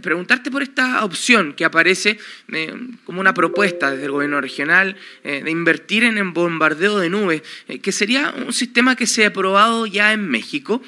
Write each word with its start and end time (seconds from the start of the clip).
Preguntarte 0.00 0.50
por 0.50 0.62
esta 0.62 1.04
opción 1.04 1.52
que 1.52 1.66
aparece 1.66 2.18
eh, 2.50 2.74
como 3.04 3.20
una 3.20 3.34
propuesta 3.34 3.90
desde 3.90 4.06
el 4.06 4.10
gobierno 4.10 4.40
regional 4.40 4.96
eh, 5.22 5.42
de 5.44 5.50
invertir 5.50 6.04
en 6.04 6.16
el 6.16 6.30
bombardeo 6.30 6.98
de 6.98 7.10
nubes, 7.10 7.42
eh, 7.68 7.78
que 7.78 7.92
sería 7.92 8.32
un 8.46 8.54
sistema 8.54 8.96
que 8.96 9.06
se 9.06 9.24
ha 9.24 9.28
aprobado 9.28 9.86
ya 9.86 10.12
en 10.12 10.28
México, 10.28 10.82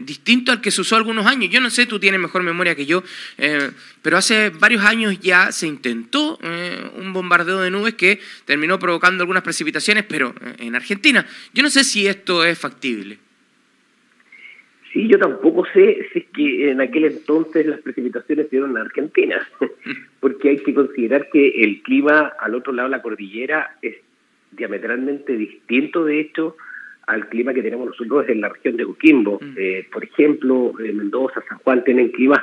distinto 0.00 0.52
al 0.52 0.60
que 0.60 0.70
se 0.70 0.80
usó 0.80 0.94
algunos 0.94 1.26
años. 1.26 1.50
Yo 1.50 1.60
no 1.60 1.68
sé, 1.68 1.84
tú 1.84 1.98
tienes 1.98 2.20
mejor 2.20 2.44
memoria 2.44 2.76
que 2.76 2.86
yo, 2.86 3.02
pero 4.02 4.16
hace 4.16 4.50
varios 4.50 4.84
años 4.84 5.18
ya 5.20 5.50
se 5.50 5.66
intentó 5.66 6.38
un 6.94 7.12
bombardeo 7.12 7.60
de 7.60 7.68
nubes 7.68 7.94
que 7.94 8.20
terminó 8.44 8.78
provocando 8.78 9.24
algunas 9.24 9.42
precipitaciones, 9.42 10.04
pero 10.08 10.32
en 10.58 10.76
Argentina. 10.76 11.26
Yo 11.52 11.64
no 11.64 11.70
sé 11.70 11.82
si 11.82 12.06
esto 12.06 12.44
es 12.44 12.56
factible. 12.56 13.18
Sí, 14.92 15.06
yo 15.06 15.18
tampoco 15.18 15.66
sé 15.66 16.06
si 16.12 16.20
es 16.20 16.24
que 16.34 16.70
en 16.70 16.80
aquel 16.80 17.04
entonces 17.04 17.66
las 17.66 17.80
precipitaciones 17.80 18.50
dieron 18.50 18.70
en 18.70 18.78
Argentina, 18.78 19.46
porque 20.20 20.50
hay 20.50 20.58
que 20.58 20.72
considerar 20.74 21.28
que 21.30 21.62
el 21.62 21.82
clima 21.82 22.32
al 22.40 22.54
otro 22.54 22.72
lado 22.72 22.88
de 22.88 22.96
la 22.96 23.02
cordillera 23.02 23.76
es 23.82 23.96
diametralmente 24.52 25.36
distinto, 25.36 26.04
de 26.04 26.20
hecho, 26.20 26.56
al 27.06 27.28
clima 27.28 27.52
que 27.52 27.62
tenemos 27.62 27.86
nosotros 27.86 28.28
en 28.28 28.40
la 28.40 28.48
región 28.48 28.76
de 28.76 28.84
Coquimbo. 28.84 29.38
Mm. 29.42 29.54
Eh, 29.56 29.86
por 29.92 30.04
ejemplo, 30.04 30.72
Mendoza, 30.78 31.42
San 31.48 31.58
Juan 31.58 31.84
tienen 31.84 32.10
climas 32.10 32.40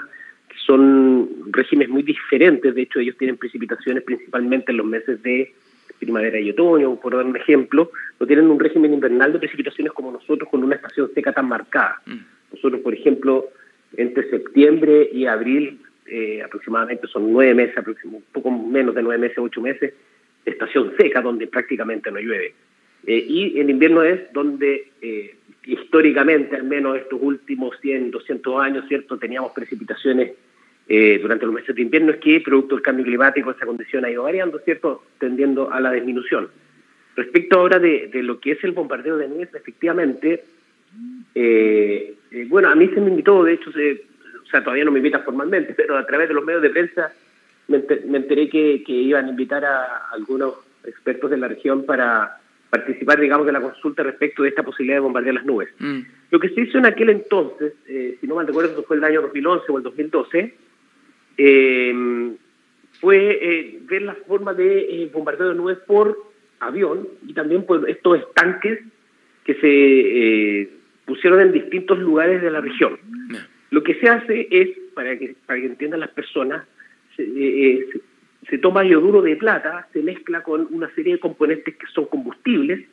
que 0.48 0.56
son 0.66 1.52
regímenes 1.52 1.90
muy 1.90 2.04
diferentes, 2.04 2.76
de 2.76 2.82
hecho 2.82 3.00
ellos 3.00 3.18
tienen 3.18 3.38
precipitaciones 3.38 4.04
principalmente 4.04 4.72
en 4.72 4.78
los 4.78 4.86
meses 4.86 5.22
de 5.24 5.54
primavera 6.00 6.40
y 6.40 6.52
otoño, 6.52 7.00
por 7.00 7.16
dar 7.16 7.26
un 7.26 7.36
ejemplo, 7.36 7.92
no 8.20 8.28
tienen 8.28 8.50
un 8.50 8.60
régimen 8.60 8.94
invernal 8.94 9.34
de 9.34 9.40
precipitaciones 9.40 9.94
como 9.94 10.12
nosotros 10.12 10.50
con 10.50 10.64
una 10.64 10.76
estación 10.76 11.10
seca 11.14 11.32
tan 11.32 11.48
marcada. 11.48 12.02
Mm. 12.06 12.35
Nosotros, 12.52 12.82
por 12.82 12.94
ejemplo, 12.94 13.50
entre 13.98 14.30
septiembre 14.30 15.10
y 15.12 15.26
abril, 15.26 15.80
eh, 16.08 16.42
aproximadamente 16.44 17.08
son 17.08 17.32
nueve 17.32 17.54
meses, 17.56 17.76
un 18.04 18.24
poco 18.32 18.52
menos 18.52 18.94
de 18.94 19.02
nueve 19.02 19.20
meses, 19.20 19.38
ocho 19.40 19.62
meses, 19.62 19.94
estación 20.46 20.94
seca 20.98 21.22
donde 21.22 21.48
prácticamente 21.48 22.12
no 22.12 22.20
llueve. 22.20 22.54
Eh, 23.08 23.26
y 23.28 23.60
el 23.60 23.70
invierno 23.70 24.04
es 24.04 24.32
donde 24.34 24.90
eh, 25.02 25.36
históricamente, 25.66 26.56
al 26.56 26.64
menos 26.64 26.98
estos 26.98 27.20
últimos 27.22 27.76
100, 27.82 28.12
200 28.12 28.62
años, 28.62 28.86
¿cierto? 28.88 29.18
Teníamos 29.18 29.52
precipitaciones 29.52 30.34
durante 30.88 31.48
los 31.48 31.56
meses 31.56 31.76
de 31.76 31.82
invierno, 31.82 32.12
es 32.12 32.18
que 32.18 32.40
producto 32.42 32.76
del 32.76 32.84
cambio 32.84 33.06
climático 33.06 33.50
esa 33.50 33.66
condición 33.66 34.06
ha 34.06 34.12
ido 34.12 34.22
variando, 34.22 34.60
¿cierto? 34.60 35.04
Tendiendo 35.18 35.72
a 35.72 35.80
la 35.80 35.92
disminución. 35.92 36.48
Respecto 37.16 37.58
ahora 37.60 37.80
de, 37.80 38.08
de 38.08 38.22
lo 38.22 38.40
que 38.40 38.52
es 38.52 38.64
el 38.64 38.74
bombardeo 38.74 39.18
de 39.18 39.28
nubes, 39.28 39.50
efectivamente, 39.56 40.44
eh, 41.36 42.16
eh, 42.32 42.46
bueno, 42.48 42.70
a 42.70 42.76
mí 42.76 42.88
se 42.88 43.02
me 43.02 43.10
invitó, 43.10 43.44
de 43.44 43.54
hecho, 43.54 43.70
o 43.70 44.50
sea, 44.50 44.64
todavía 44.64 44.86
no 44.86 44.92
me 44.92 45.00
invitan 45.00 45.24
formalmente, 45.24 45.74
pero 45.78 45.98
a 45.98 46.06
través 46.06 46.30
de 46.30 46.34
los 46.34 46.46
medios 46.46 46.62
de 46.62 46.70
prensa 46.70 47.14
me, 47.68 47.78
enteré 47.78 48.50
que, 48.50 48.84
iban 48.88 49.26
a 49.26 49.30
invitar 49.30 49.66
a 49.66 50.08
algunos 50.12 50.56
expertos 50.86 51.30
de 51.30 51.38
la 51.38 51.50
región 51.50 51.86
para 51.86 52.40
participar, 52.70 53.20
digamos, 53.20 53.46
de 53.46 53.52
la 53.52 53.62
consulta 53.62 54.04
respecto 54.04 54.44
de 54.44 54.50
esta 54.50 54.64
posibilidad 54.64 54.98
de 54.98 55.02
bombardear 55.02 55.36
las 55.36 55.46
nubes. 55.46 55.70
Mm. 55.80 56.00
Lo 56.32 56.40
que 56.40 56.50
se 56.50 56.62
hizo 56.62 56.78
en 56.78 56.86
aquel 56.86 57.10
entonces, 57.10 57.74
eh, 57.88 58.18
si 58.20 58.28
no 58.28 58.36
mal 58.36 58.48
recuerdo, 58.48 58.84
fue 58.84 58.98
el 58.98 59.04
año 59.04 59.22
2011 59.22 59.66
o 59.72 59.78
el 59.78 59.84
2012, 59.84 60.54
fue 63.02 63.80
ver 63.90 64.02
la 64.02 64.16
forma 64.28 64.54
de 64.54 65.10
bombardeo 65.14 65.50
de 65.50 65.56
nubes 65.56 65.78
por 65.80 66.18
avión 66.60 67.08
y 67.28 67.34
también 67.34 67.66
por 67.66 67.90
estos 67.90 68.20
estanques 68.20 68.80
que 69.44 69.54
se 69.56 70.75
pusieron 71.06 71.40
en 71.40 71.52
distintos 71.52 72.00
lugares 72.00 72.42
de 72.42 72.52
la 72.52 72.62
región. 72.62 72.98
Lo 73.72 73.84
que 73.84 73.96
se 73.96 74.10
hace 74.10 74.48
es, 74.52 74.70
para 74.94 75.18
que, 75.18 75.36
para 75.46 75.60
que 75.60 75.68
entiendan 75.68 76.00
las 76.00 76.12
personas, 76.12 76.66
se, 77.16 77.24
eh, 77.24 77.88
se, 78.50 78.58
toma 78.58 78.84
yoduro 78.84 79.22
de 79.22 79.36
plata, 79.36 79.88
se 79.94 80.02
mezcla 80.02 80.44
con 80.44 80.68
una 80.72 80.94
serie 80.96 81.14
de 81.14 81.20
componentes 81.20 81.76
que 81.76 81.88
son 81.94 82.06
combustibles, 82.06 82.86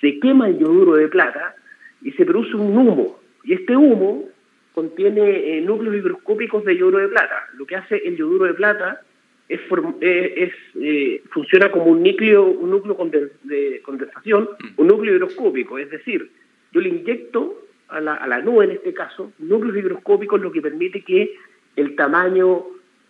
se 0.00 0.18
quema 0.20 0.48
el 0.48 0.58
yoduro 0.58 0.94
de 0.94 1.08
plata 1.08 1.54
y 2.02 2.12
se 2.12 2.24
produce 2.24 2.56
un 2.56 2.76
humo. 2.76 3.20
Y 3.44 3.54
este 3.54 3.76
humo 3.76 4.28
contiene 4.74 5.58
eh, 5.58 5.60
núcleos 5.60 5.96
higroscópicos 5.96 6.64
de 6.64 6.76
yoduro 6.76 6.98
de 6.98 7.08
plata. 7.08 7.46
Lo 7.54 7.66
que 7.66 7.76
hace 7.76 7.96
el 7.96 8.16
yoduro 8.16 8.46
de 8.46 8.54
plata 8.54 9.02
es, 9.48 9.60
eh, 10.00 10.50
es 10.82 11.30
funciona 11.30 11.70
como 11.70 11.86
un 11.86 12.02
núcleo, 12.02 12.44
un 12.44 12.70
núcleo 12.70 12.96
de 13.42 13.82
condensación, 13.82 14.44
mm. 14.44 14.80
un 14.80 14.86
núcleo 14.86 15.14
higroscópico, 15.14 15.78
es 15.78 15.90
decir, 15.90 16.30
yo 16.72 16.80
le 16.80 16.88
inyecto 16.88 17.58
a 17.88 18.00
la, 18.00 18.14
a 18.14 18.26
la 18.26 18.40
nube, 18.40 18.64
en 18.64 18.70
este 18.72 18.94
caso, 18.94 19.32
núcleos 19.38 19.76
higroscópicos, 19.76 20.40
lo 20.40 20.52
que 20.52 20.62
permite 20.62 21.02
que 21.02 21.36
el 21.76 21.94
tamaño 21.96 22.64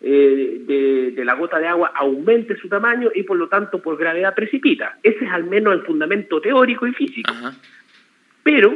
eh, 0.05 1.13
de, 1.15 1.25
la 1.25 1.35
gota 1.35 1.61
de 1.61 1.69
agua 1.69 1.93
aumente 1.95 2.57
su 2.57 2.69
tamaño 2.69 3.11
y 3.15 3.23
por 3.23 3.37
lo 3.37 3.49
tanto 3.49 3.81
por 3.81 3.97
gravedad 3.97 4.35
precipita. 4.35 4.99
Ese 5.01 5.25
es 5.25 5.31
al 5.31 5.45
menos 5.45 5.75
el 5.75 5.83
fundamento 5.83 6.41
teórico 6.41 6.89
y 6.89 6.93
físico. 6.93 7.33
Pero 8.43 8.75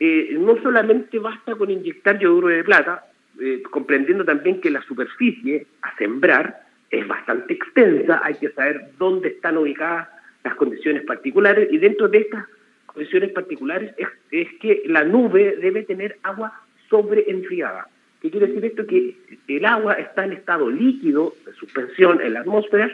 eh, 0.00 0.36
no 0.40 0.56
solamente 0.62 1.18
basta 1.18 1.54
con 1.56 1.70
inyectar 1.70 2.18
yoduro 2.18 2.48
de 2.48 2.64
plata, 2.64 3.04
eh, 3.38 3.62
comprendiendo 3.70 4.24
también 4.24 4.62
que 4.62 4.70
la 4.70 4.82
superficie 4.82 5.66
a 5.82 5.94
sembrar 5.96 6.62
es 6.90 7.06
bastante 7.06 7.52
extensa, 7.52 8.22
hay 8.24 8.34
que 8.36 8.50
saber 8.52 8.92
dónde 8.98 9.28
están 9.28 9.58
ubicadas 9.58 10.08
las 10.42 10.54
condiciones 10.54 11.04
particulares 11.04 11.68
y 11.70 11.76
dentro 11.76 12.08
de 12.08 12.18
estas 12.18 12.46
condiciones 12.92 13.32
particulares 13.32 13.94
es, 14.30 14.48
que 14.60 14.82
la 14.86 15.04
nube 15.04 15.56
debe 15.60 15.82
tener 15.84 16.18
agua 16.22 16.52
sobreenfriada. 16.88 17.88
¿Qué 18.20 18.30
quiere 18.30 18.48
decir 18.48 18.64
esto? 18.64 18.86
Que 18.86 19.16
el 19.48 19.64
agua 19.64 19.94
está 19.94 20.24
en 20.24 20.32
estado 20.32 20.70
líquido, 20.70 21.34
de 21.46 21.52
suspensión 21.54 22.20
en 22.20 22.34
la 22.34 22.40
atmósfera, 22.40 22.90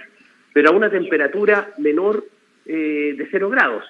pero 0.52 0.70
a 0.70 0.72
una 0.72 0.90
temperatura 0.90 1.70
menor 1.78 2.24
eh, 2.64 3.14
de 3.16 3.28
cero 3.30 3.50
grados. 3.50 3.84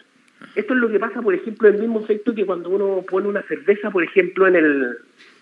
Esto 0.55 0.75
es 0.75 0.81
lo 0.81 0.91
que 0.91 0.99
pasa, 0.99 1.23
por 1.23 1.35
ejemplo, 1.35 1.69
el 1.69 1.79
mismo 1.79 2.01
efecto 2.01 2.35
que 2.35 2.47
cuando 2.47 2.71
uno 2.71 3.05
pone 3.09 3.29
una 3.29 3.43
cerveza, 3.43 3.91
por 3.91 4.03
ejemplo, 4.03 4.47
en 4.47 4.57
el, 4.57 4.97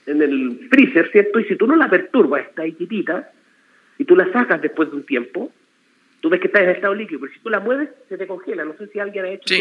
en 0.06 0.22
el 0.22 0.68
freezer, 0.70 1.10
¿cierto? 1.10 1.40
Y 1.40 1.44
si 1.44 1.56
tú 1.56 1.66
no 1.66 1.76
la 1.76 1.88
perturbas, 1.88 2.46
está 2.46 2.62
ahí 2.62 2.76
y 3.98 4.04
tú 4.04 4.16
la 4.16 4.30
sacas 4.32 4.60
después 4.60 4.90
de 4.90 4.96
un 4.96 5.04
tiempo, 5.04 5.52
tú 6.24 6.30
ves 6.30 6.40
que 6.40 6.46
está 6.46 6.62
en 6.62 6.70
estado 6.70 6.94
líquido, 6.94 7.20
pero 7.20 7.34
si 7.34 7.38
tú 7.40 7.50
la 7.50 7.60
mueves, 7.60 7.90
se 8.08 8.16
te 8.16 8.26
congela. 8.26 8.64
No 8.64 8.72
sé 8.78 8.86
si 8.86 8.98
alguien 8.98 9.26
ha 9.26 9.28
hecho 9.28 9.54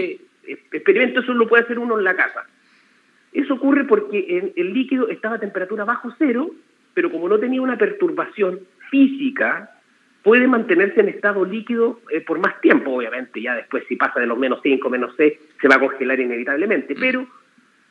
experimento 0.71 1.19
eso 1.19 1.33
lo 1.33 1.45
puede 1.45 1.63
hacer 1.63 1.77
uno 1.77 1.97
en 1.97 2.05
la 2.05 2.15
casa. 2.15 2.45
Eso 3.33 3.55
ocurre 3.55 3.83
porque 3.83 4.53
el 4.55 4.73
líquido 4.73 5.09
estaba 5.09 5.35
a 5.35 5.39
temperatura 5.39 5.83
bajo 5.83 6.15
cero, 6.17 6.51
pero 6.93 7.11
como 7.11 7.27
no 7.27 7.37
tenía 7.37 7.61
una 7.61 7.77
perturbación 7.77 8.61
física, 8.89 9.71
puede 10.21 10.47
mantenerse 10.47 11.01
en 11.01 11.09
estado 11.09 11.43
líquido 11.43 11.99
eh, 12.09 12.21
por 12.21 12.39
más 12.39 12.61
tiempo, 12.61 12.91
obviamente. 12.91 13.41
Ya 13.41 13.55
después, 13.55 13.83
si 13.89 13.97
pasa 13.97 14.21
de 14.21 14.27
los 14.27 14.37
menos 14.37 14.61
5, 14.63 14.89
menos 14.89 15.13
6, 15.17 15.33
se 15.61 15.67
va 15.67 15.75
a 15.75 15.79
congelar 15.81 16.17
inevitablemente. 16.21 16.95
Mm. 16.95 16.99
Pero 17.01 17.27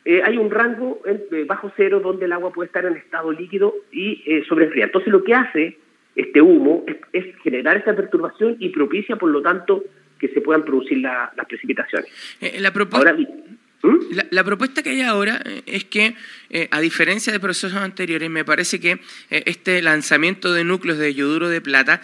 eh, 0.03 0.23
hay 0.23 0.37
un 0.37 0.49
rango 0.49 0.99
eh, 1.05 1.45
bajo 1.47 1.71
cero 1.77 1.99
donde 1.99 2.25
el 2.25 2.33
agua 2.33 2.51
puede 2.51 2.65
estar 2.65 2.85
en 2.85 2.97
estado 2.97 3.31
líquido 3.31 3.75
y 3.91 4.23
eh, 4.25 4.43
sobrefría. 4.49 4.85
Entonces, 4.85 5.13
lo 5.13 5.23
que 5.23 5.35
hace 5.35 5.77
este 6.15 6.41
humo 6.41 6.85
es 7.11 7.35
generar 7.43 7.77
esa 7.77 7.95
perturbación 7.95 8.57
y 8.59 8.69
propicia, 8.69 9.15
por 9.15 9.29
lo 9.29 9.41
tanto, 9.41 9.83
que 10.19 10.27
se 10.29 10.41
puedan 10.41 10.63
producir 10.63 10.99
las 10.99 11.31
precipitaciones. 11.47 12.09
Eh, 12.39 12.57
la, 12.59 12.71
propuesta, 12.71 13.13
¿Mm? 13.13 13.97
la, 14.29 14.43
propuesta 14.43 14.83
que 14.83 14.91
hay 14.91 15.01
ahora 15.01 15.41
eh, 15.43 15.63
es 15.65 15.85
que, 15.85 16.15
eh, 16.49 16.67
a 16.71 16.79
diferencia 16.79 17.33
de 17.33 17.39
procesos 17.39 17.73
anteriores, 17.73 18.29
me 18.29 18.45
parece 18.45 18.79
que 18.79 18.99
este 19.29 19.81
lanzamiento 19.81 20.53
de 20.53 20.63
núcleos 20.63 20.97
de 20.97 21.13
yoduro 21.13 21.49
de 21.49 21.61
plata 21.61 22.01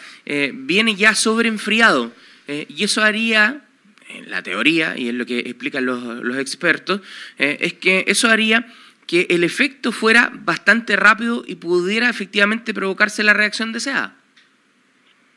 viene 0.53 0.95
ya 0.95 1.15
sobreenfriado 1.15 2.11
y 2.47 2.83
eso 2.83 3.03
haría 3.03 3.61
en 4.09 4.31
la 4.31 4.41
teoría, 4.41 4.97
y 4.97 5.09
es 5.09 5.13
lo 5.13 5.25
que 5.25 5.39
explican 5.39 5.85
los, 5.85 6.03
los 6.23 6.37
expertos, 6.37 7.01
es 7.37 7.73
que 7.73 8.05
eso 8.07 8.27
haría 8.27 8.65
que 9.09 9.25
el 9.31 9.43
efecto 9.43 9.91
fuera 9.91 10.31
bastante 10.45 10.95
rápido 10.95 11.41
y 11.43 11.55
pudiera 11.55 12.11
efectivamente 12.11 12.75
provocarse 12.75 13.23
la 13.23 13.33
reacción 13.33 13.73
deseada. 13.73 14.15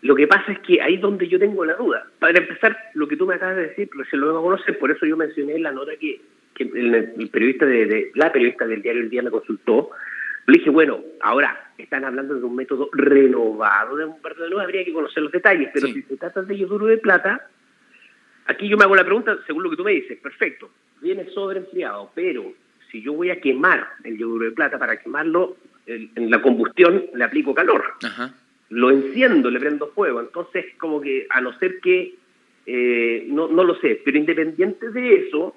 Lo 0.03 0.15
que 0.15 0.27
pasa 0.27 0.53
es 0.53 0.59
que 0.59 0.83
ahí 0.83 0.97
es 0.97 1.01
donde 1.01 1.27
yo 1.27 1.39
tengo 1.39 1.65
la 1.65 1.73
duda. 1.75 2.07
Para 2.19 2.39
empezar, 2.39 2.77
lo 2.93 3.09
que 3.09 3.17
tú 3.17 3.25
me 3.25 3.37
acabas 3.37 3.57
de 3.57 3.69
decir, 3.69 3.89
se 4.11 4.17
lo 4.19 4.39
a 4.39 4.43
conocer, 4.43 4.79
por 4.79 4.91
eso 4.91 5.07
yo 5.07 5.17
mencioné 5.17 5.59
la 5.59 5.73
nota 5.73 5.93
que, 5.99 6.21
el, 6.59 7.31
periodista 7.33 7.65
de, 7.65 8.11
la 8.15 8.31
periodista 8.31 8.67
del 8.67 8.83
diario 8.83 9.01
El 9.01 9.09
Día 9.09 9.23
me 9.23 9.31
consultó. 9.31 9.89
Le 10.49 10.59
dije, 10.59 10.69
bueno, 10.69 11.01
ahora 11.23 11.73
están 11.79 12.05
hablando 12.05 12.35
de 12.35 12.45
un 12.45 12.55
método 12.55 12.91
renovado 12.93 13.97
de 13.97 14.05
un 14.05 14.17
nuevo, 14.23 14.61
habría 14.61 14.85
que 14.85 14.93
conocer 14.93 15.23
los 15.23 15.33
detalles, 15.33 15.71
pero 15.73 15.87
si 15.87 16.03
se 16.03 16.19
trata 16.19 16.43
de 16.43 16.59
yoduro 16.59 16.85
de 16.87 16.99
plata, 16.99 17.49
aquí 18.45 18.69
yo 18.69 18.77
me 18.77 18.85
hago 18.85 18.97
la 18.97 19.05
pregunta, 19.05 19.39
según 19.47 19.63
lo 19.63 19.71
que 19.71 19.77
tú 19.77 19.85
me 19.85 19.93
dices, 19.93 20.19
perfecto, 20.19 20.69
viene 21.01 21.25
sobreenfriado, 21.31 22.11
pero 22.15 22.53
si 22.93 23.03
yo 23.03 23.15
voy 23.15 23.31
a 23.31 23.41
quemar 23.41 23.89
el 24.05 24.17
yoduro 24.17 24.45
de 24.45 24.53
plata, 24.53 24.79
para 24.79 24.99
quemarlo, 24.99 25.57
en 25.87 26.31
la 26.31 26.41
combustión 26.41 27.07
le 27.15 27.25
aplico 27.25 27.53
calor. 27.53 27.83
Ajá 28.05 28.33
lo 28.73 28.91
enciendo, 28.91 29.51
le 29.51 29.61
prendo 29.61 29.89
fuego. 29.89 30.21
Entonces, 30.21 30.65
como 30.79 31.01
que 31.01 31.27
a 31.29 31.41
no 31.41 31.53
ser 31.59 31.79
que, 31.81 32.15
eh, 32.67 33.27
no, 33.29 33.49
no 33.49 33.65
lo 33.65 33.75
sé, 33.77 34.01
pero 34.03 34.17
independiente 34.17 34.91
de 34.91 35.27
eso, 35.27 35.55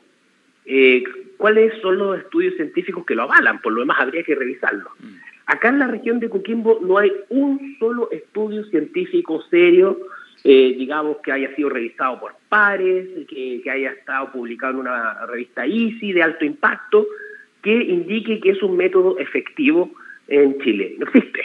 eh, 0.66 1.04
¿cuáles 1.38 1.74
son 1.82 1.98
los 1.98 2.18
estudios 2.20 2.56
científicos 2.56 3.06
que 3.06 3.16
lo 3.16 3.24
avalan? 3.24 3.62
Por 3.62 3.72
lo 3.72 3.82
demás, 3.82 3.98
habría 4.02 4.24
que 4.24 4.36
revisarlo. 4.36 4.90
Mm. 5.00 5.16
Acá 5.46 5.70
en 5.70 5.80
la 5.80 5.88
región 5.88 6.20
de 6.20 6.30
Coquimbo 6.30 6.80
no 6.82 6.98
hay 6.98 7.12
un 7.30 7.78
solo 7.80 8.10
estudio 8.12 8.66
científico 8.66 9.42
serio, 9.50 9.98
eh, 10.44 10.76
digamos, 10.78 11.18
que 11.24 11.32
haya 11.32 11.56
sido 11.56 11.70
revisado 11.70 12.20
por 12.20 12.36
pares, 12.50 13.08
que, 13.30 13.64
haya 13.70 13.92
estado 13.92 14.32
publicado 14.34 14.74
en 14.74 14.80
una 14.80 15.26
revista 15.26 15.66
ICI 15.66 16.12
de 16.12 16.22
alto 16.22 16.44
impacto, 16.44 17.08
que 17.66 17.74
indique 17.74 18.40
que 18.40 18.52
es 18.52 18.62
un 18.62 18.78
método 18.78 19.18
efectivo 19.18 19.92
en 20.28 20.60
Chile. 20.60 20.96
No 21.00 21.08
existe. 21.08 21.42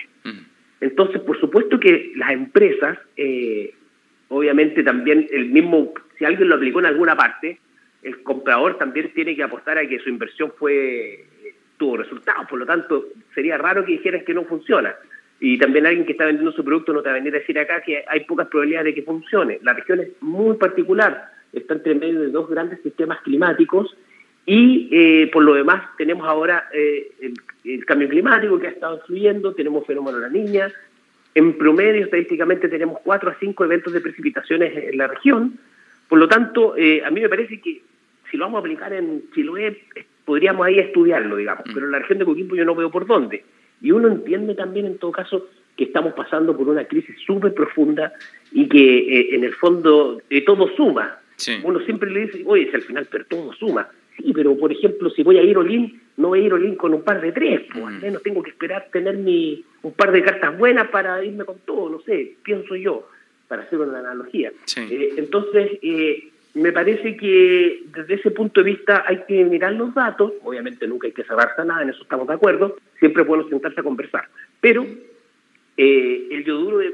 Entonces, 0.82 1.20
por 1.22 1.40
supuesto 1.40 1.80
que 1.80 2.12
las 2.16 2.30
empresas, 2.32 2.98
eh, 3.16 3.74
obviamente 4.28 4.82
también 4.82 5.26
el 5.30 5.46
mismo, 5.46 5.94
si 6.18 6.26
alguien 6.26 6.50
lo 6.50 6.56
aplicó 6.56 6.80
en 6.80 6.86
alguna 6.86 7.16
parte, 7.16 7.58
el 8.02 8.22
comprador 8.22 8.76
también 8.76 9.10
tiene 9.14 9.34
que 9.34 9.42
apostar 9.42 9.78
a 9.78 9.88
que 9.88 9.98
su 9.98 10.10
inversión 10.10 10.52
fue 10.58 11.24
tuvo 11.78 11.96
resultados, 11.96 12.46
por 12.46 12.58
lo 12.58 12.66
tanto 12.66 13.06
sería 13.34 13.56
raro 13.56 13.86
que 13.86 13.92
dijeras 13.92 14.22
que 14.24 14.34
no 14.34 14.44
funciona. 14.44 14.94
Y 15.40 15.56
también 15.56 15.86
alguien 15.86 16.04
que 16.04 16.12
está 16.12 16.26
vendiendo 16.26 16.52
su 16.52 16.62
producto 16.62 16.92
no 16.92 17.00
te 17.00 17.08
va 17.08 17.14
a 17.14 17.18
venir 17.18 17.34
a 17.34 17.38
decir 17.38 17.58
acá 17.58 17.80
que 17.80 18.04
hay 18.06 18.24
pocas 18.24 18.48
probabilidades 18.48 18.92
de 18.92 18.94
que 18.94 19.06
funcione. 19.06 19.58
La 19.62 19.72
región 19.72 20.00
es 20.00 20.10
muy 20.20 20.58
particular, 20.58 21.30
está 21.54 21.72
entre 21.74 21.94
medio 21.94 22.20
de 22.20 22.28
dos 22.28 22.50
grandes 22.50 22.82
sistemas 22.82 23.22
climáticos 23.22 23.96
y 24.46 24.88
eh, 24.90 25.30
por 25.32 25.44
lo 25.44 25.54
demás 25.54 25.82
tenemos 25.96 26.26
ahora 26.26 26.68
eh, 26.72 27.12
el, 27.64 27.84
cambio 27.84 28.08
climático 28.08 28.58
que 28.58 28.68
ha 28.68 28.70
estado 28.70 28.96
influyendo, 28.96 29.54
tenemos 29.54 29.86
fenómeno 29.86 30.18
de 30.18 30.22
la 30.22 30.32
niña, 30.32 30.72
en 31.34 31.56
promedio 31.58 32.04
estadísticamente 32.04 32.68
tenemos 32.68 32.98
cuatro 33.04 33.30
a 33.30 33.36
cinco 33.38 33.64
eventos 33.64 33.92
de 33.92 34.00
precipitaciones 34.00 34.72
en 34.76 34.98
la 34.98 35.06
región, 35.06 35.58
por 36.08 36.18
lo 36.18 36.26
tanto 36.26 36.76
eh, 36.76 37.02
a 37.04 37.10
mí 37.10 37.20
me 37.20 37.28
parece 37.28 37.60
que 37.60 37.82
si 38.30 38.36
lo 38.36 38.46
vamos 38.46 38.58
a 38.58 38.60
aplicar 38.60 38.92
en 38.92 39.30
Chiloé 39.34 39.82
podríamos 40.24 40.66
ahí 40.66 40.78
estudiarlo, 40.78 41.36
digamos, 41.36 41.64
mm. 41.66 41.74
pero 41.74 41.86
en 41.86 41.92
la 41.92 41.98
región 41.98 42.18
de 42.18 42.24
Coquimbo 42.24 42.56
yo 42.56 42.64
no 42.64 42.74
veo 42.74 42.90
por 42.90 43.06
dónde. 43.06 43.44
Y 43.82 43.92
uno 43.92 44.08
entiende 44.08 44.54
también 44.54 44.86
en 44.86 44.98
todo 44.98 45.10
caso 45.10 45.48
que 45.76 45.84
estamos 45.84 46.12
pasando 46.12 46.56
por 46.56 46.68
una 46.68 46.84
crisis 46.84 47.16
súper 47.24 47.54
profunda 47.54 48.12
y 48.52 48.68
que 48.68 49.34
en 49.34 49.42
el 49.42 49.54
fondo 49.54 50.20
todo 50.44 50.68
suma. 50.76 51.18
Uno 51.62 51.80
siempre 51.80 52.10
le 52.10 52.26
dice, 52.26 52.42
oye, 52.44 52.68
si 52.68 52.76
al 52.76 52.82
final, 52.82 53.08
pero 53.10 53.24
todo 53.24 53.52
suma. 53.54 53.88
Sí, 54.22 54.32
pero 54.34 54.56
por 54.56 54.72
ejemplo, 54.72 55.10
si 55.10 55.22
voy 55.22 55.38
a 55.38 55.42
ir 55.42 55.56
Olin, 55.56 56.00
no 56.16 56.28
voy 56.28 56.40
a 56.40 56.42
ir 56.44 56.52
Olin 56.52 56.76
con 56.76 56.92
un 56.92 57.02
par 57.02 57.20
de 57.20 57.32
tres, 57.32 57.62
pues 57.72 57.84
al 57.84 58.00
menos 58.00 58.22
tengo 58.22 58.42
que 58.42 58.50
esperar 58.50 58.88
tener 58.92 59.16
mi, 59.16 59.64
un 59.82 59.92
par 59.92 60.12
de 60.12 60.22
cartas 60.22 60.56
buenas 60.58 60.88
para 60.88 61.24
irme 61.24 61.44
con 61.44 61.58
todo, 61.60 61.88
no 61.88 62.00
sé, 62.00 62.36
pienso 62.42 62.76
yo, 62.76 63.08
para 63.48 63.62
hacer 63.62 63.80
una 63.80 63.98
analogía. 63.98 64.52
Eh, 64.76 65.14
entonces, 65.16 65.78
eh, 65.82 66.28
me 66.54 66.72
parece 66.72 67.16
que 67.16 67.84
desde 67.94 68.14
ese 68.14 68.30
punto 68.30 68.62
de 68.62 68.70
vista 68.70 69.04
hay 69.06 69.22
que 69.26 69.44
mirar 69.44 69.72
los 69.72 69.94
datos, 69.94 70.32
obviamente 70.42 70.86
nunca 70.86 71.06
hay 71.06 71.12
que 71.12 71.24
cerrarse 71.24 71.62
a 71.62 71.64
nada, 71.64 71.82
en 71.82 71.90
eso 71.90 72.02
estamos 72.02 72.28
de 72.28 72.34
acuerdo, 72.34 72.76
siempre 72.98 73.22
es 73.22 73.28
bueno 73.28 73.48
sentarse 73.48 73.80
a 73.80 73.84
conversar, 73.84 74.28
pero 74.60 74.86
eh, 75.76 76.28
el 76.30 76.44
yoduro, 76.44 76.78
de, 76.78 76.92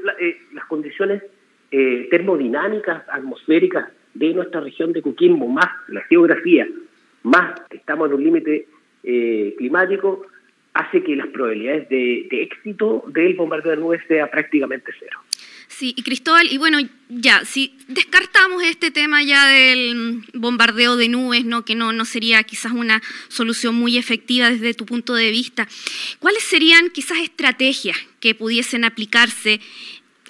las 0.53 0.65
condiciones 0.65 1.23
termodinámicas, 1.69 3.03
atmosféricas 3.09 3.89
de 4.13 4.33
nuestra 4.33 4.61
región 4.61 4.93
de 4.93 5.01
Coquimbo, 5.01 5.47
más 5.47 5.67
la 5.89 6.01
geografía, 6.03 6.65
más 7.27 7.61
estamos 7.71 8.09
en 8.09 8.15
un 8.15 8.23
límite 8.23 8.67
eh, 9.03 9.53
climático, 9.57 10.25
hace 10.73 11.03
que 11.03 11.15
las 11.15 11.27
probabilidades 11.27 11.89
de, 11.89 12.27
éxito 12.31 13.03
del 13.07 13.35
bombardeo 13.35 13.71
de 13.71 13.77
nubes 13.77 14.01
sea 14.07 14.29
prácticamente 14.29 14.91
cero. 14.99 15.19
Sí, 15.67 15.93
y 15.95 16.01
Cristóbal, 16.01 16.47
y 16.49 16.57
bueno, 16.57 16.79
ya, 17.09 17.45
si 17.45 17.77
descartamos 17.87 18.63
este 18.63 18.89
tema 18.89 19.21
ya 19.21 19.47
del 19.47 20.23
bombardeo 20.33 20.95
de 20.95 21.09
nubes, 21.09 21.45
¿no? 21.45 21.65
que 21.65 21.75
no, 21.75 21.93
no 21.93 22.05
sería 22.05 22.41
quizás 22.43 22.71
una 22.71 23.01
solución 23.27 23.75
muy 23.75 23.97
efectiva 23.97 24.49
desde 24.49 24.73
tu 24.73 24.85
punto 24.85 25.13
de 25.13 25.29
vista, 25.29 25.67
¿cuáles 26.19 26.43
serían 26.43 26.89
quizás 26.89 27.19
estrategias 27.19 27.97
que 28.19 28.33
pudiesen 28.33 28.85
aplicarse 28.85 29.59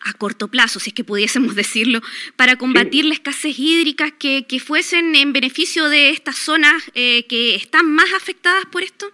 a 0.08 0.18
corto 0.18 0.48
plazo, 0.48 0.80
si 0.80 0.90
es 0.90 0.94
que 0.94 1.04
pudiésemos 1.04 1.56
decirlo, 1.64 2.00
para 2.36 2.56
combatir 2.56 3.06
las 3.06 3.10
la 3.10 3.14
escasez 3.16 3.60
hídrica 3.60 4.12
que, 4.12 4.46
fuesen 4.60 5.16
en 5.16 5.34
beneficio 5.34 5.90
de 5.90 6.10
estas 6.10 6.36
zonas 6.36 6.92
eh, 6.96 7.26
que 7.28 7.56
están 7.56 7.90
más 7.94 8.12
afectadas 8.16 8.66
por 8.72 8.84
esto? 8.84 9.08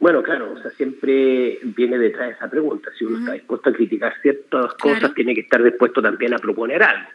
Bueno, 0.00 0.22
claro, 0.22 0.52
o 0.52 0.60
sea, 0.60 0.70
siempre 0.72 1.60
viene 1.62 1.98
detrás 1.98 2.28
de 2.28 2.34
esa 2.34 2.50
pregunta. 2.50 2.90
Si 2.98 3.04
uno 3.04 3.18
está 3.18 3.32
dispuesto 3.32 3.70
a 3.70 3.72
criticar 3.72 4.14
ciertas 4.20 4.74
cosas, 4.74 5.14
tiene 5.14 5.34
que 5.34 5.42
estar 5.42 5.62
dispuesto 5.62 6.02
también 6.02 6.34
a 6.34 6.38
proponer 6.38 6.82
algo. 6.82 7.08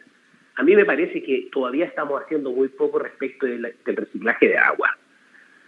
A 0.56 0.62
mí 0.62 0.74
me 0.74 0.84
parece 0.84 1.22
que 1.22 1.48
todavía 1.52 1.84
estamos 1.84 2.20
haciendo 2.22 2.50
muy 2.50 2.68
poco 2.68 2.98
respecto 2.98 3.46
del, 3.46 3.74
del 3.84 3.96
reciclaje 3.96 4.48
de 4.48 4.58
agua. 4.58 4.96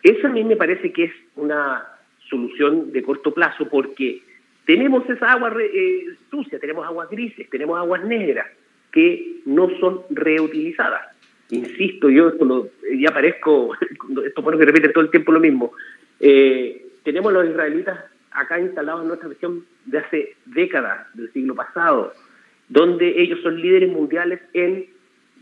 Eso 0.03 0.27
a 0.27 0.31
mí 0.31 0.43
me 0.43 0.56
parece 0.56 0.93
que 0.93 1.05
es 1.05 1.12
una 1.37 1.87
solución 2.29 2.93
de 2.93 3.03
corto 3.03 3.33
plazo 3.33 3.69
porque 3.69 4.23
tenemos 4.64 5.09
esa 5.09 5.32
agua 5.32 5.53
eh, 5.61 6.05
sucia, 6.31 6.59
tenemos 6.59 6.87
aguas 6.87 7.11
grises, 7.11 7.49
tenemos 7.50 7.79
aguas 7.79 8.05
negras 8.05 8.47
que 8.93 9.41
no 9.47 9.69
son 9.81 10.03
reutilizadas. 10.11 11.09
Insisto, 11.50 12.09
yo 12.09 12.29
esto 12.29 12.70
ya 12.97 13.11
parezco, 13.11 13.75
esto 14.25 14.43
bueno 14.43 14.59
que 14.59 14.67
repite 14.67 14.88
todo 14.91 15.05
el 15.05 15.11
tiempo 15.11 15.32
lo 15.32 15.41
mismo. 15.41 15.73
Eh, 16.20 16.87
tenemos 17.03 17.32
los 17.32 17.49
israelitas 17.49 17.99
acá 18.31 18.61
instalados 18.61 19.03
en 19.03 19.09
nuestra 19.09 19.29
región 19.29 19.64
de 19.87 19.99
hace 19.99 20.37
décadas, 20.47 21.06
del 21.14 21.32
siglo 21.32 21.55
pasado, 21.55 22.12
donde 22.69 23.20
ellos 23.20 23.41
son 23.43 23.61
líderes 23.61 23.91
mundiales 23.91 24.41
en, 24.55 24.87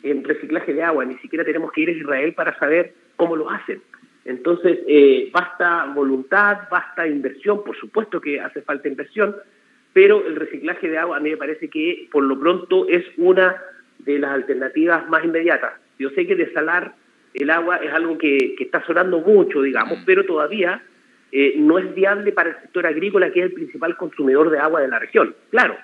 en 0.02 0.24
reciclaje 0.24 0.72
de 0.72 0.82
agua. 0.82 1.04
Ni 1.04 1.16
siquiera 1.18 1.44
tenemos 1.44 1.70
que 1.72 1.82
ir 1.82 1.90
a 1.90 1.92
Israel 1.92 2.34
para 2.34 2.58
saber 2.58 2.94
cómo 3.16 3.36
lo 3.36 3.50
hacen. 3.50 3.82
Entonces, 4.24 4.80
eh, 4.86 5.30
basta 5.32 5.86
voluntad, 5.94 6.68
basta 6.70 7.06
inversión, 7.06 7.64
por 7.64 7.76
supuesto 7.76 8.20
que 8.20 8.40
hace 8.40 8.62
falta 8.62 8.88
inversión, 8.88 9.34
pero 9.92 10.24
el 10.26 10.36
reciclaje 10.36 10.88
de 10.88 10.98
agua 10.98 11.16
a 11.16 11.20
mí 11.20 11.30
me 11.30 11.36
parece 11.36 11.68
que 11.68 12.08
por 12.12 12.22
lo 12.24 12.38
pronto 12.38 12.86
es 12.88 13.04
una 13.16 13.56
de 13.98 14.18
las 14.18 14.32
alternativas 14.32 15.08
más 15.08 15.24
inmediatas. 15.24 15.72
Yo 15.98 16.10
sé 16.10 16.26
que 16.26 16.36
desalar 16.36 16.94
el 17.34 17.50
agua 17.50 17.76
es 17.76 17.92
algo 17.92 18.18
que, 18.18 18.56
está 18.58 18.84
sonando 18.84 19.20
mucho, 19.20 19.62
digamos, 19.62 20.00
mm. 20.00 20.04
pero 20.04 20.24
todavía 20.24 20.82
eh, 21.32 21.54
no 21.56 21.78
es 21.78 21.94
viable 21.94 22.32
para 22.32 22.50
el 22.50 22.56
sector 22.60 22.86
agrícola, 22.86 23.30
que 23.30 23.40
es 23.40 23.46
el 23.46 23.52
principal 23.52 23.96
consumidor 23.96 24.50
de 24.50 24.58
agua 24.58 24.80
de 24.80 24.88
la 24.88 24.98
región. 24.98 25.34
Claro, 25.50 25.76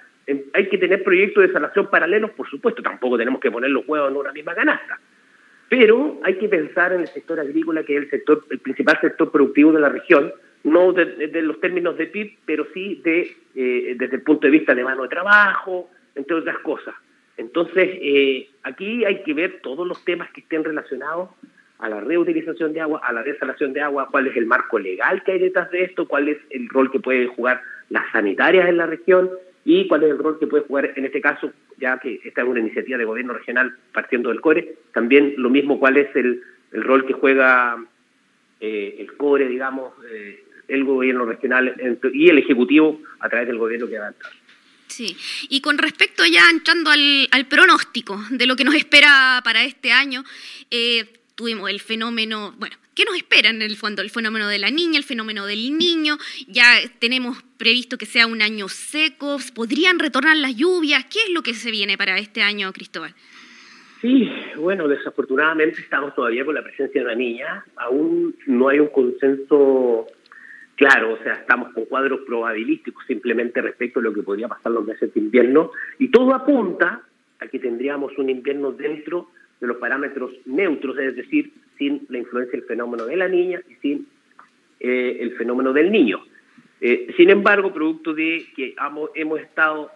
hay 0.53 0.69
que 0.69 0.79
tener 0.79 1.03
proyectos 1.05 1.43
de 1.43 1.49
desalación 1.49 1.89
paralelos, 1.89 2.33
por 2.33 2.49
supuesto, 2.51 2.83
tampoco 2.83 3.17
tenemos 3.17 3.41
que 3.41 3.51
poner 3.51 3.71
los 3.71 3.87
huevos 3.87 4.11
en 4.11 4.17
una 4.17 4.33
misma 4.33 4.55
canasta 4.55 4.99
pero 5.69 6.21
hay 6.23 6.35
que 6.39 6.49
pensar 6.49 6.93
en 6.93 7.01
el 7.01 7.09
sector 7.09 7.41
agrícola, 7.41 7.83
que 7.83 7.97
es 7.97 8.05
el 8.05 8.11
sector, 8.11 8.45
el 8.51 8.59
principal 8.61 8.99
sector 9.01 9.31
productivo 9.31 9.73
de 9.73 9.81
la 9.81 9.89
región, 9.89 10.33
no 10.65 10.93
de, 10.93 11.43
los 11.43 11.61
términos 11.61 11.97
de 11.97 12.07
PIB, 12.07 12.39
pero 12.45 12.67
sí 12.75 13.01
de 13.05 13.37
eh, 13.55 13.95
desde 13.99 14.17
el 14.17 14.23
punto 14.23 14.47
de 14.47 14.51
vista 14.51 14.75
de 14.75 14.85
mano 14.85 15.03
de 15.05 15.09
trabajo, 15.09 15.91
entre 16.15 16.37
otras 16.37 16.59
cosas. 16.59 16.95
Entonces, 17.37 17.91
eh, 18.01 18.49
aquí 18.63 19.05
hay 19.05 19.23
que 19.23 19.35
ver 19.35 19.61
todos 19.63 19.87
los 19.87 20.05
temas 20.05 20.31
que 20.31 20.41
estén 20.41 20.65
relacionados 20.65 21.31
a 21.79 21.89
la 21.89 22.01
reutilización 22.01 22.73
de 22.73 22.81
agua, 22.81 23.01
a 23.05 23.13
la 23.13 23.23
desalación 23.23 23.73
de 23.73 23.83
agua, 23.83 24.09
cuál 24.11 24.27
es 24.27 24.37
el 24.37 24.47
marco 24.47 24.79
legal 24.79 25.23
que 25.23 25.33
hay 25.33 25.39
detrás 25.39 25.71
de 25.71 25.85
esto, 25.85 26.09
cuál 26.09 26.29
es 26.29 26.39
el 26.51 26.69
rol 26.69 26.91
que 26.91 27.01
pueden 27.01 27.29
jugar 27.29 27.61
las 27.91 28.11
sanitarias 28.13 28.69
en 28.69 28.79
la 28.79 28.87
región 28.87 29.31
y 29.67 29.89
cuál 29.89 30.05
es 30.05 30.11
el 30.11 30.19
rol 30.19 30.39
que 30.39 30.47
puede 30.47 30.63
jugar 30.63 30.93
en 30.95 31.05
este 31.05 31.21
caso 31.21 31.53
ya 31.77 31.99
que 31.99 32.21
esta 32.25 32.43
es 32.43 32.49
una 32.49 32.61
iniciativa 32.61 32.97
de 32.97 33.05
gobierno 33.05 33.35
regional 33.35 33.77
partiendo 33.93 34.31
del 34.31 34.41
CORE, 34.41 34.77
también 34.95 35.35
lo 35.37 35.51
mismo 35.51 35.79
cuál 35.81 35.97
es 35.97 36.15
el, 36.15 36.41
rol 36.71 37.05
que 37.05 37.15
juega 37.15 37.77
eh, 38.61 38.97
el 39.01 39.17
CORE, 39.17 39.49
digamos, 39.49 39.93
eh, 40.09 40.45
el 40.69 40.85
gobierno 40.85 41.27
regional 41.27 41.75
y 42.13 42.31
el 42.31 42.39
Ejecutivo 42.39 43.01
a 43.19 43.29
través 43.29 43.49
del 43.49 43.59
gobierno 43.59 43.89
que 43.89 43.99
avanza. 43.99 44.31
Sí, 44.87 45.17
y 45.49 45.61
con 45.61 45.79
respecto 45.79 46.25
ya 46.25 46.49
entrando 46.49 46.91
al, 46.91 47.29
al, 47.33 47.47
pronóstico 47.47 48.21
de 48.31 48.47
lo 48.47 48.55
que 48.55 48.65
nos 48.65 48.77
espera 48.77 49.41
para 49.45 49.65
este 49.65 49.91
año, 49.91 50.23
eh, 50.71 51.07
tuvimos 51.35 51.69
el 51.71 51.81
fenómeno, 51.81 52.55
bueno, 52.57 52.77
¿Qué 52.97 53.05
nos 53.05 53.15
espera 53.15 53.51
en 53.51 53.61
el 53.61 53.77
fondo? 53.77 54.01
El 54.01 54.09
fenómeno 54.09 54.49
de 54.49 54.59
la 54.59 54.71
niña, 54.71 54.97
el 54.97 55.05
fenómeno 55.05 55.45
del 55.45 55.77
niño. 55.77 56.17
Ya 56.49 56.65
tenemos 56.99 57.43
previsto 57.59 57.99
que 57.99 58.07
sea 58.07 58.27
un 58.27 58.41
año 58.41 58.69
seco. 58.69 59.37
¿Podrían 59.55 59.99
retornar 59.99 60.39
las 60.39 60.57
lluvias? 60.57 61.05
¿Qué 61.05 61.19
es 61.27 61.31
lo 61.31 61.43
que 61.43 61.53
se 61.53 61.71
viene 61.71 61.99
para 61.99 62.17
este 62.17 62.41
año, 62.41 62.73
Cristóbal? 62.73 63.13
Sí, 64.01 64.27
bueno, 64.57 64.89
desafortunadamente 64.89 65.83
estamos 65.83 66.15
todavía 66.15 66.47
con 66.47 66.55
la 66.55 66.63
presencia 66.63 67.03
de 67.03 67.07
una 67.07 67.15
niña. 67.15 67.67
Aún 67.77 68.35
no 68.47 68.69
hay 68.71 68.81
un 68.81 68.89
consenso 68.89 70.07
claro, 70.77 71.15
o 71.21 71.23
sea, 71.23 71.35
estamos 71.35 71.75
con 71.75 71.85
cuadros 71.85 72.21
probabilísticos 72.27 73.05
simplemente 73.07 73.61
respecto 73.61 74.01
a 74.01 74.05
lo 74.05 74.15
que 74.15 74.23
podría 74.23 74.49
pasar 74.49 74.73
los 74.73 74.87
meses 74.87 75.13
de 75.13 75.21
invierno. 75.21 75.71
Y 75.99 76.11
todo 76.11 76.35
apunta 76.35 77.03
a 77.41 77.47
que 77.47 77.59
tendríamos 77.59 78.17
un 78.17 78.31
invierno 78.31 78.73
dentro 78.73 79.29
de 79.61 79.67
los 79.67 79.77
parámetros 79.77 80.31
neutros, 80.47 80.97
es 80.97 81.15
decir, 81.15 81.53
sin 81.79 82.07
la 82.09 82.19
influencia 82.19 82.59
del 82.59 82.67
fenómeno 82.67 83.07
de 83.07 83.17
la 83.17 83.29
niña 83.29 83.61
y 83.69 83.75
sin 83.77 84.07
eh, 84.81 85.19
el 85.21 85.37
fenómeno 85.37 85.73
del 85.73 85.91
niño. 85.91 86.25
Eh, 86.81 87.13
sin 87.17 87.31
embargo, 87.31 87.73
producto 87.73 88.13
de 88.13 88.47
que 88.55 88.75
hemos, 89.15 89.41
estado 89.41 89.91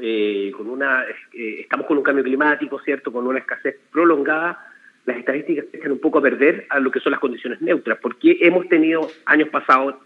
eh, 0.00 0.52
con 0.56 0.68
una, 0.68 1.04
estamos 1.32 1.86
con 1.86 1.98
un 1.98 2.02
cambio 2.02 2.24
climático, 2.24 2.80
¿cierto? 2.80 3.12
Con 3.12 3.26
una 3.26 3.38
escasez 3.38 3.76
prolongada, 3.92 4.66
las 5.06 5.18
estadísticas 5.18 5.66
echan 5.72 5.92
un 5.92 6.00
poco 6.00 6.18
a 6.18 6.22
perder 6.22 6.66
a 6.70 6.80
lo 6.80 6.90
que 6.90 7.00
son 7.00 7.12
las 7.12 7.20
condiciones 7.20 7.60
neutras, 7.60 7.98
porque 8.00 8.38
hemos 8.40 8.68
tenido 8.68 9.08
años 9.26 9.48
pasados 9.50 9.96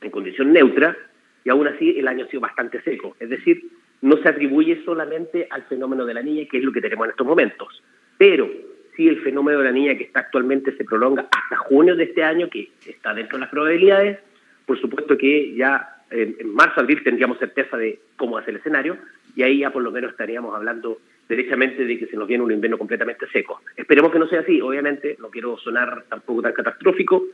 en 0.00 0.10
condición 0.10 0.52
neutra 0.52 0.96
y 1.44 1.48
aún 1.48 1.66
así 1.68 1.98
el 1.98 2.08
año 2.08 2.24
ha 2.24 2.28
sido 2.28 2.40
bastante 2.40 2.82
seco. 2.82 3.16
Es 3.20 3.30
decir, 3.30 3.64
no 4.02 4.16
se 4.18 4.28
atribuye 4.28 4.82
solamente 4.84 5.46
al 5.50 5.62
fenómeno 5.64 6.04
de 6.04 6.14
la 6.14 6.22
niña, 6.22 6.46
que 6.50 6.58
es 6.58 6.64
lo 6.64 6.72
que 6.72 6.80
tenemos 6.80 7.06
en 7.06 7.10
estos 7.12 7.26
momentos, 7.26 7.82
pero 8.18 8.50
si 8.96 9.08
el 9.08 9.20
fenómeno 9.20 9.58
de 9.58 9.64
la 9.64 9.72
niña 9.72 9.96
que 9.96 10.04
está 10.04 10.20
actualmente 10.20 10.76
se 10.76 10.84
prolonga 10.84 11.28
hasta 11.30 11.56
junio 11.56 11.94
de 11.94 12.04
este 12.04 12.22
año, 12.22 12.48
que 12.48 12.70
está 12.86 13.14
dentro 13.14 13.36
de 13.36 13.42
las 13.42 13.50
probabilidades, 13.50 14.18
por 14.64 14.80
supuesto 14.80 15.16
que 15.16 15.54
ya 15.54 15.96
en, 16.10 16.36
marzo, 16.54 16.80
abril 16.80 17.02
tendríamos 17.02 17.38
certeza 17.38 17.76
de 17.76 18.00
cómo 18.16 18.38
hacer 18.38 18.50
el 18.50 18.60
escenario 18.60 18.96
y 19.34 19.42
ahí 19.42 19.58
ya 19.58 19.70
por 19.70 19.82
lo 19.82 19.90
menos 19.90 20.12
estaríamos 20.12 20.54
hablando 20.54 20.98
derechamente 21.28 21.84
de 21.84 21.98
que 21.98 22.06
se 22.06 22.16
nos 22.16 22.28
viene 22.28 22.44
un 22.44 22.52
invierno 22.52 22.78
completamente 22.78 23.26
seco. 23.28 23.60
Esperemos 23.76 24.12
que 24.12 24.18
no 24.18 24.28
sea 24.28 24.40
así, 24.40 24.60
obviamente, 24.60 25.16
no 25.20 25.30
quiero 25.30 25.58
sonar 25.58 26.04
tampoco 26.08 26.42
tan 26.42 26.52
catastrófico, 26.52 27.24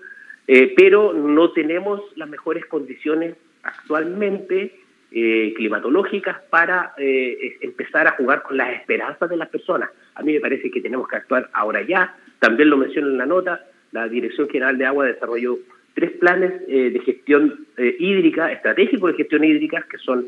eh, 0.47 0.73
pero 0.77 1.13
no 1.13 1.53
tenemos 1.53 2.01
las 2.17 2.29
mejores 2.29 2.67
condiciones 2.67 3.37
actualmente 3.63 4.82
eh, 5.15 5.53
climatológicas 5.57 6.39
para 6.51 6.95
eh, 6.97 7.59
empezar 7.61 8.07
a 8.07 8.13
jugar 8.13 8.43
con 8.43 8.57
las 8.57 8.73
esperanzas 8.75 9.29
de 9.29 9.37
las 9.37 9.49
personas. 9.49 9.91
A 10.15 10.23
mí 10.23 10.33
me 10.33 10.41
parece 10.41 10.71
que 10.71 10.81
tenemos 10.81 11.09
que 11.09 11.17
actuar 11.17 11.51
ahora 11.53 11.83
ya, 11.83 12.17
también 12.39 12.71
lo 12.71 12.77
menciono 12.77 13.09
en 13.09 13.19
la 13.19 13.27
nota, 13.27 13.65
la 13.93 14.09
Dirección 14.09 14.49
General 14.49 14.77
de 14.77 14.87
Agua 14.87 15.07
desarrolló 15.07 15.59
tres 15.95 16.13
planes 16.13 16.53
eh, 16.69 16.91
de 16.91 17.01
gestión 17.01 17.67
eh, 17.77 17.97
hídrica, 17.99 18.51
estratégicos 18.51 19.13
de 19.13 19.19
gestión 19.19 19.45
hídrica, 19.45 19.87
que 19.89 19.99
son 19.99 20.27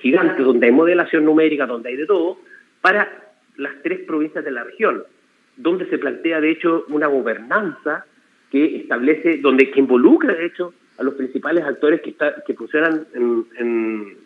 gigantes, 0.00 0.44
donde 0.44 0.66
hay 0.66 0.72
modelación 0.72 1.24
numérica, 1.24 1.66
donde 1.66 1.90
hay 1.90 1.96
de 1.96 2.06
todo, 2.06 2.38
para 2.80 3.08
las 3.56 3.72
tres 3.82 4.00
provincias 4.00 4.44
de 4.44 4.50
la 4.50 4.64
región, 4.64 5.04
donde 5.56 5.86
se 5.86 5.98
plantea, 5.98 6.40
de 6.40 6.50
hecho, 6.50 6.84
una 6.88 7.06
gobernanza 7.06 8.06
que 8.50 8.76
establece, 8.76 9.38
donde 9.38 9.70
que 9.70 9.80
involucra, 9.80 10.34
de 10.34 10.46
hecho, 10.46 10.74
a 10.98 11.02
los 11.02 11.14
principales 11.14 11.64
actores 11.64 12.00
que, 12.00 12.10
está, 12.10 12.42
que 12.46 12.54
funcionan 12.54 13.06
en, 13.14 14.16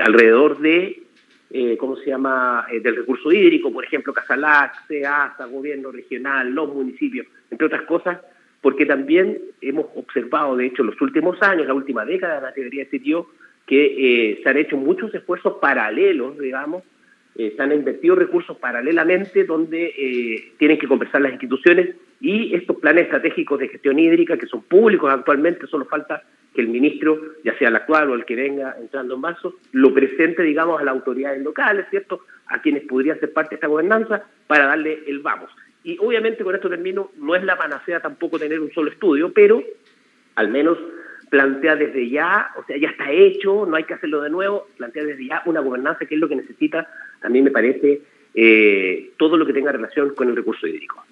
alrededor 0.00 0.58
de, 0.60 1.02
eh, 1.50 1.76
¿cómo 1.78 1.96
se 1.96 2.06
llama?, 2.06 2.66
del 2.82 2.96
recurso 2.96 3.30
hídrico, 3.32 3.72
por 3.72 3.84
ejemplo, 3.84 4.12
Casalac, 4.12 4.86
CEASA, 4.86 5.46
gobierno 5.46 5.90
regional, 5.92 6.50
los 6.50 6.72
municipios, 6.74 7.26
entre 7.50 7.66
otras 7.66 7.82
cosas, 7.82 8.18
porque 8.60 8.86
también 8.86 9.38
hemos 9.60 9.86
observado, 9.94 10.56
de 10.56 10.66
hecho, 10.66 10.82
en 10.82 10.88
los 10.88 11.00
últimos 11.00 11.40
años, 11.42 11.66
la 11.66 11.74
última 11.74 12.04
década, 12.04 12.40
la 12.40 12.52
teoría 12.52 12.84
decir 12.84 13.02
yo, 13.02 13.28
que 13.66 14.32
eh, 14.32 14.40
se 14.42 14.48
han 14.48 14.56
hecho 14.56 14.76
muchos 14.76 15.14
esfuerzos 15.14 15.58
paralelos, 15.60 16.38
digamos, 16.38 16.82
eh, 17.36 17.52
se 17.54 17.62
han 17.62 17.72
invertido 17.72 18.16
recursos 18.16 18.56
paralelamente 18.56 19.44
donde 19.44 19.94
eh, 19.96 20.52
tienen 20.58 20.78
que 20.78 20.88
conversar 20.88 21.20
las 21.20 21.32
instituciones 21.32 21.94
y 22.20 22.54
estos 22.54 22.76
planes 22.76 23.04
estratégicos 23.04 23.58
de 23.58 23.68
gestión 23.68 23.98
hídrica, 23.98 24.36
que 24.36 24.46
son 24.46 24.62
públicos 24.62 25.12
actualmente, 25.12 25.66
solo 25.66 25.84
falta 25.84 26.22
que 26.54 26.60
el 26.60 26.68
ministro, 26.68 27.20
ya 27.44 27.56
sea 27.58 27.68
el 27.68 27.76
actual 27.76 28.10
o 28.10 28.14
el 28.14 28.24
que 28.24 28.34
venga 28.34 28.74
entrando 28.80 29.14
en 29.14 29.20
marzo, 29.20 29.54
lo 29.72 29.94
presente, 29.94 30.42
digamos, 30.42 30.80
a 30.80 30.84
las 30.84 30.94
autoridades 30.94 31.42
locales, 31.42 31.86
¿cierto?, 31.90 32.22
a 32.46 32.60
quienes 32.60 32.84
podrían 32.84 33.20
ser 33.20 33.32
parte 33.32 33.50
de 33.50 33.54
esta 33.56 33.66
gobernanza, 33.66 34.24
para 34.46 34.66
darle 34.66 35.04
el 35.06 35.20
vamos. 35.20 35.50
Y 35.84 35.96
obviamente 36.00 36.42
con 36.42 36.54
esto 36.54 36.68
termino, 36.68 37.10
no 37.18 37.36
es 37.36 37.44
la 37.44 37.56
panacea 37.56 38.00
tampoco 38.00 38.38
tener 38.38 38.58
un 38.60 38.72
solo 38.72 38.90
estudio, 38.90 39.32
pero 39.32 39.62
al 40.34 40.48
menos 40.48 40.78
plantea 41.30 41.76
desde 41.76 42.08
ya, 42.08 42.50
o 42.56 42.64
sea, 42.64 42.76
ya 42.78 42.88
está 42.88 43.10
hecho, 43.12 43.66
no 43.66 43.76
hay 43.76 43.84
que 43.84 43.94
hacerlo 43.94 44.22
de 44.22 44.30
nuevo, 44.30 44.66
plantea 44.76 45.04
desde 45.04 45.26
ya 45.26 45.42
una 45.44 45.60
gobernanza 45.60 46.06
que 46.06 46.14
es 46.14 46.20
lo 46.20 46.28
que 46.28 46.36
necesita, 46.36 46.88
a 47.20 47.28
mí 47.28 47.42
me 47.42 47.50
parece, 47.50 48.00
eh, 48.34 49.10
todo 49.18 49.36
lo 49.36 49.46
que 49.46 49.52
tenga 49.52 49.72
relación 49.72 50.14
con 50.14 50.28
el 50.28 50.36
recurso 50.36 50.66
hídrico. 50.66 51.04